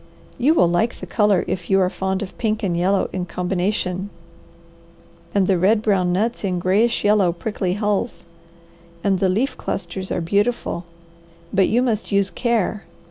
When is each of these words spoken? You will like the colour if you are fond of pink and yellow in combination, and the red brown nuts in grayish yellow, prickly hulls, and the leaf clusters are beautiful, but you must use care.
You 0.39 0.55
will 0.55 0.67
like 0.67 0.99
the 0.99 1.05
colour 1.05 1.45
if 1.47 1.69
you 1.69 1.79
are 1.79 1.87
fond 1.91 2.23
of 2.23 2.35
pink 2.39 2.63
and 2.63 2.75
yellow 2.75 3.07
in 3.13 3.27
combination, 3.27 4.09
and 5.35 5.45
the 5.45 5.59
red 5.59 5.83
brown 5.83 6.11
nuts 6.11 6.43
in 6.43 6.57
grayish 6.57 7.03
yellow, 7.03 7.31
prickly 7.31 7.75
hulls, 7.75 8.25
and 9.03 9.19
the 9.19 9.29
leaf 9.29 9.55
clusters 9.57 10.11
are 10.11 10.19
beautiful, 10.19 10.85
but 11.53 11.69
you 11.69 11.83
must 11.83 12.11
use 12.11 12.31
care. 12.31 12.83